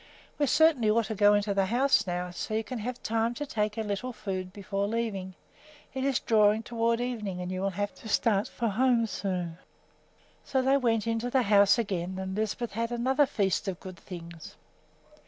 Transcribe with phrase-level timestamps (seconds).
[0.39, 3.35] We certainly ought to go into the house now, so that you can have time
[3.35, 5.35] to take a little food before leaving.
[5.93, 9.59] It is drawing toward evening and you will have to start for home soon."
[10.43, 14.55] So they went into the house again, and Lisbeth had another feast of good things.